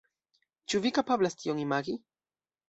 [0.73, 1.97] Ĉu vi kapablas tion imagi?